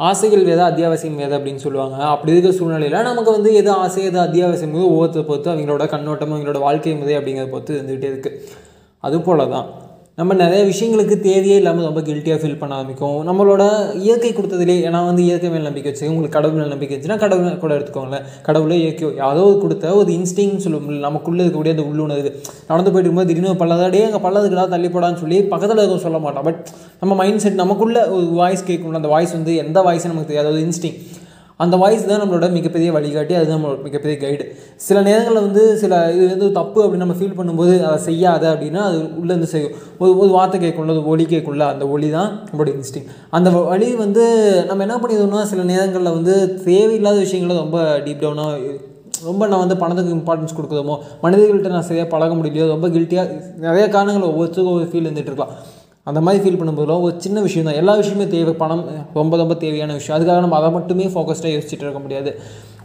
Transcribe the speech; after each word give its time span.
ஆசைகள் 0.00 0.42
வேத 0.44 0.60
அத்தியாவசியம் 0.70 1.14
வேத 1.14 1.32
அப்படின்னு 1.38 1.56
சொல்லுவாங்க. 1.56 1.96
அப்படி 2.04 2.32
இருக்கிற 2.32 2.54
சூழ்நிலையில் 2.54 2.96
நமக்கு 3.02 3.30
வந்து 3.30 3.50
எது 3.54 3.70
ஆசை 3.70 4.04
எது 4.04 4.18
அத்தியாவசியம் 4.18 4.74
போது 4.74 4.86
ஒவ்வொருத்தரை 4.90 5.24
பொறுத்து 5.26 5.50
அவங்களோட 5.50 5.84
கண்ணோட்டம் 5.88 6.32
அவங்களோட 6.32 6.58
வாழ்க்கை 6.58 6.94
முறை 6.94 7.14
அப்படிங்கிறத 7.18 7.50
பொறுத்து 7.50 7.74
இருந்துகிட்டே 7.76 8.10
இருக்குது 8.12 8.40
அது 9.04 9.16
போல 9.20 9.46
தான் 9.46 9.68
நம்ம 10.18 10.34
நிறைய 10.34 10.60
விஷயங்களுக்கு 10.68 11.16
தேவையே 11.24 11.56
இல்லாமல் 11.60 11.86
ரொம்ப 11.86 12.00
கில்ட்டியாக 12.04 12.38
ஃபீல் 12.42 12.58
பண்ண 12.60 12.74
ஆரம்பிக்கும். 12.76 13.16
நம்மளோட 13.28 13.64
இயற்கை 14.04 14.30
கொடுத்ததுலே 14.36 14.76
ஏன்னா 14.86 15.00
வந்து 15.08 15.22
இயற்கை 15.26 15.48
மேல் 15.54 15.66
நம்பிக்கை 15.66 15.90
வச்சு 15.90 16.08
உங்களுக்கு 16.10 16.36
கடவுள் 16.36 16.58
மேல் 16.58 16.72
நம்பிக்கை 16.72 16.94
வச்சுன்னா 16.96 17.16
கடவுள் 17.24 17.58
கூட 17.64 17.72
எடுத்துக்கோங்களேன். 17.78 18.24
கடவுளே 18.46 18.76
இயற்கையோ 18.84 19.10
யாரோ 19.16 19.42
கொடுத்த 19.64 19.90
ஒரு 19.98 20.12
இன்ஸ்டிங்னு 20.18 20.62
சொல்லுவோம். 20.66 20.88
நமக்குள்ளே 21.06 21.42
இருக்கக்கூடிய 21.44 21.74
அந்த 21.76 21.84
உள்ளுணர்வு. 21.90 22.30
நடந்து 22.70 22.92
போயிட்டு 22.94 23.08
இருக்கும்போது 23.08 23.30
திடீர்னு 23.32 23.60
பல்லதாடே 23.64 24.00
அங்கே 24.08 24.22
பள்ளதுக்குலாம் 24.28 24.72
தள்ளி 24.76 24.90
போடான்னு 24.96 25.22
சொல்லி 25.24 25.40
பக்கத்தில் 25.52 25.82
இருக்க 25.82 26.06
சொல்ல 26.06 26.20
மாட்டோம் 26.26 26.48
பட் 26.48 26.62
நம்ம 27.02 27.18
மைண்ட் 27.20 27.44
செட் 27.44 27.62
நமக்குள்ளே 27.64 28.04
ஒரு 28.16 28.26
வாய்ஸ் 28.40 28.66
கேட்கணும் 28.70 29.00
அந்த 29.02 29.12
வாய்ஸ் 29.14 29.36
வந்து 29.38 29.54
எந்த 29.66 29.78
வாய்ஸும் 29.88 30.12
நமக்கு 30.14 30.32
தெரியாது. 30.32 30.50
அது 30.54 30.64
இன்ஸ்டிங் 30.68 30.98
அந்த 31.60 31.74
வாய்ஸ் 31.82 32.02
தான் 32.08 32.20
நம்மளோட 32.22 32.46
மிகப்பெரிய 32.56 32.88
வழிகாட்டி 32.96 33.34
அது 33.38 33.48
நம்மளோட 33.52 33.78
மிகப்பெரிய 33.86 34.16
கைடு 34.22 34.44
சில 34.86 35.02
நேரங்களில் 35.02 35.44
வந்து 35.46 35.62
சில 35.82 35.92
இது 36.14 36.24
வந்து 36.32 36.48
தப்பு 36.58 36.78
அப்படின்னு 36.82 37.04
நம்ம 37.04 37.16
ஃபீல் 37.20 37.36
பண்ணும்போது 37.38 37.74
அதை 37.88 37.98
செய்யாத 38.08 38.44
அப்படின்னா 38.52 38.82
அது 38.88 38.98
உள்ளேருந்து 39.20 39.48
செய்யும். 39.52 39.76
ஒரு 40.02 40.10
ஒரு 40.22 40.30
வார்த்தை 40.34 40.58
கேட்குள்ள 40.64 40.94
ஒரு 40.96 41.04
ஒலி 41.12 41.26
கேட்குள்ள 41.30 41.64
அந்த 41.74 41.86
ஒலி 41.94 42.10
தான் 42.16 42.30
நம்மளோட 42.48 42.72
இன்ஸ்டிங் 42.78 43.06
அந்த 43.38 43.50
வழி 43.70 43.88
வந்து 44.04 44.24
நம்ம 44.70 44.84
என்ன 44.88 44.98
பண்ணிடுவோம்னா 45.04 45.46
சில 45.52 45.64
நேரங்களில் 45.72 46.16
வந்து 46.18 46.34
தேவையில்லாத 46.66 47.18
விஷயங்கள 47.24 47.56
ரொம்ப 47.62 47.78
டீப் 48.06 48.22
டவுனாக 48.24 48.76
ரொம்ப 49.26 49.42
நான் 49.46 49.62
வந்து 49.64 49.76
பணத்துக்கு 49.82 50.16
இம்பார்ட்டன்ஸ் 50.18 50.56
கொடுக்குறோமோ 50.56 50.94
மனிதர்கள்ட்ட 51.22 51.74
நான் 51.76 51.88
சரியாக 51.90 52.08
பழக 52.14 52.34
முடியலையோ 52.34 52.66
ரொம்ப 52.74 52.88
கில்ட்டியாக 52.88 53.40
நிறைய 53.66 53.84
காரணங்கள் 53.88 54.30
ஒவ்வொருத்தருக்கும் 54.30 54.74
ஒவ்வொரு 54.74 54.90
ஃபீல் 54.92 55.06
இருந்துகிட்டு 55.06 55.32
இருக்கலாம். 55.32 55.54
அந்த 56.08 56.20
மாதிரி 56.24 56.40
ஃபீல் 56.42 56.58
பண்ணும்போதுலாம் 56.58 57.04
ஒரு 57.06 57.14
சின்ன 57.24 57.38
விஷயம் 57.46 57.66
தான் 57.68 57.78
எல்லா 57.80 57.94
விஷயமே 58.00 58.26
தேவை. 58.34 58.52
பணம் 58.62 58.82
ரொம்ப 59.18 59.36
ரொம்ப 59.40 59.54
தேவையான 59.62 59.94
விஷயம். 59.98 60.16
அதுக்காக 60.16 60.40
நம்ம 60.44 60.56
அதை 60.60 60.70
மட்டுமே 60.76 61.06
ஃபோக்கஸ்டாக 61.14 61.52
யோசிச்சுட்டு 61.54 61.84
இருக்க 61.86 62.00
முடியாது. 62.04 62.30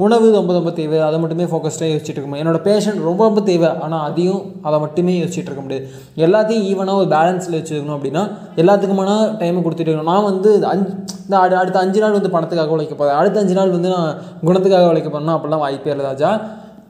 உணவு 0.05 0.31
ரொம்ப 0.37 0.51
ரொம்ப 0.57 0.71
தேவை. 0.79 0.99
அதை 1.07 1.17
மட்டுமே 1.23 1.45
ஃபோக்கஸ்டாக 1.51 1.89
யோசிச்சுட்டு 1.91 2.17
இருக்க 2.17 2.29
முடியும் 2.29 2.45
என்னோட 2.45 2.61
பேஷன் 2.67 2.97
ரொம்ப 3.09 3.21
ரொம்ப 3.27 3.41
தேவை. 3.41 3.69
ஆனால் 3.85 4.03
அதையும் 4.07 4.41
அதை 4.61 4.79
மட்டுமே 4.79 5.13
யோசிச்சுட்டு 5.21 5.51
இருக்க 5.51 5.63
முடியாது. 5.65 5.85
எல்லாத்தையும் 6.25 6.65
ஈவனாக 6.71 7.01
ஒரு 7.01 7.09
பேலன்ஸில் 7.15 7.57
வச்சுக்கணும் 7.59 7.97
அப்படின்னா 7.97 8.23
எல்லாத்துக்குமான 8.63 9.11
டைமை 9.43 9.61
கொடுத்துட்டு 9.65 9.91
இருக்கணும். 9.91 10.11
நான் 10.13 10.27
வந்து 10.31 10.51
அஞ்சு 10.73 10.91
இந்த 11.25 11.37
அடு 11.43 11.55
அடுத்த 11.55 11.79
அஞ்சு 11.79 11.99
நாள் 11.99 12.17
வந்து 12.19 12.33
பணத்துக்காக 12.37 12.75
உழைக்க 12.77 12.95
போகிறேன் 12.95 13.19
அடுத்த 13.19 13.39
அஞ்சு 13.39 13.53
நாள் 13.53 13.75
வந்து 13.77 13.89
நான் 13.89 14.09
குணத்துக்காக 14.47 14.89
உழைக்க 14.93 15.09
போகிறேன்னா 15.09 15.37
அப்படிலாம் 15.37 15.63
வாய்ப்பே 15.65 15.93
இல்லை 15.95 16.05
ராஜா. 16.05 16.31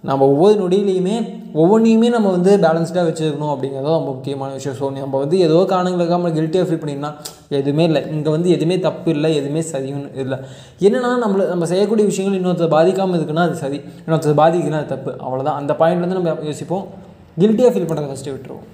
நம்ம 0.10 0.28
ஒவ்வொரு 0.34 0.56
நொடியிலையுமே 0.62 1.16
ஒவ்வொன்றையுமே 1.62 2.08
நம்ம 2.14 2.28
வந்து 2.36 2.52
பேலன்ஸ்டாக 2.64 3.04
வச்சுருக்கணும் 3.08 3.52
அப்படிங்கிறது 3.54 3.90
ரொம்ப 3.96 4.10
முக்கியமான 4.14 4.54
விஷயம். 4.58 4.78
ஸோ 4.80 4.88
நம்ம 4.96 5.20
வந்து 5.24 5.38
ஏதோ 5.48 5.58
காரணங்களுக்காக 5.74 6.20
நம்ம 6.20 6.32
கில்ட்டியாக 6.38 6.68
ஃபீல் 6.70 6.82
பண்ணிங்கன்னா 6.84 7.12
எதுவுமே 7.60 7.84
இல்லை. 7.90 8.02
இங்கே 8.16 8.32
வந்து 8.36 8.50
எதுவுமே 8.56 8.78
தப்பு 8.88 9.12
இல்லை 9.16 9.32
எதுவுமே 9.42 9.64
சரியும் 9.74 10.08
இல்லை. 10.24 10.40
என்னென்னா 10.88 11.12
நம்மளை 11.26 11.46
நம்ம 11.54 11.68
செய்யக்கூடிய 11.74 12.08
விஷயங்கள் 12.12 12.40
இன்னொருத்தர் 12.40 12.76
பாதிக்காமல் 12.78 13.20
இருக்குன்னா 13.20 13.46
அது 13.50 13.62
சரி. 13.64 13.80
இன்னொருத்தர் 14.06 14.42
பாதிக்குதுன்னா 14.44 14.82
அது 14.84 14.94
தப்பு. 14.96 15.14
அவ்வளோதான் 15.26 15.60
அந்த 15.62 15.76
பாயிண்ட்லேருந்து 15.84 16.20
நம்ம 16.22 16.36
யோசிப்போம். 16.52 16.88
கில்ட்டியாக 17.44 17.74
ஃபீல் 17.76 17.90
பண்ணுறதை 17.92 18.10
ஃபஸ்ட்டு 18.14 18.36
விட்டுருவோம். 18.36 18.68